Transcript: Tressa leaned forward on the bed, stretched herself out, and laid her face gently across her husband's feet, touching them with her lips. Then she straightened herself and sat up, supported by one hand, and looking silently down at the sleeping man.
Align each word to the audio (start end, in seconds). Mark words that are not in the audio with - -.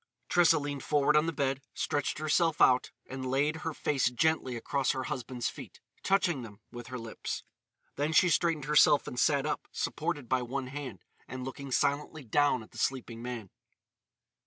Tressa 0.29 0.57
leaned 0.57 0.81
forward 0.83 1.15
on 1.15 1.27
the 1.27 1.31
bed, 1.31 1.61
stretched 1.75 2.17
herself 2.17 2.59
out, 2.59 2.89
and 3.05 3.29
laid 3.29 3.57
her 3.57 3.71
face 3.71 4.09
gently 4.09 4.55
across 4.55 4.93
her 4.93 5.03
husband's 5.03 5.47
feet, 5.47 5.79
touching 6.01 6.41
them 6.41 6.59
with 6.71 6.87
her 6.87 6.97
lips. 6.97 7.43
Then 7.97 8.11
she 8.11 8.27
straightened 8.29 8.65
herself 8.65 9.05
and 9.05 9.19
sat 9.19 9.45
up, 9.45 9.67
supported 9.71 10.27
by 10.27 10.41
one 10.41 10.65
hand, 10.73 11.05
and 11.27 11.43
looking 11.45 11.71
silently 11.71 12.23
down 12.23 12.63
at 12.63 12.71
the 12.71 12.79
sleeping 12.79 13.21
man. 13.21 13.51